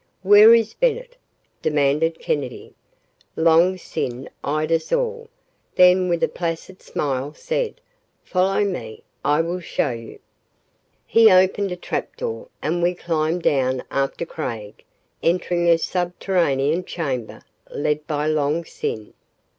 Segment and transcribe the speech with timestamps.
[0.23, 1.15] "Where is Bennett?"
[1.61, 2.73] demanded Kennedy.
[3.35, 5.29] Long Sin eyed us all,
[5.75, 7.79] then with a placid smile, said,
[8.23, 9.03] "Follow me.
[9.23, 10.17] I will show you."
[11.05, 14.83] He opened a trap door, and we climbed down after Craig,
[15.21, 19.13] entering a subterranean chamber, led by Long Sin.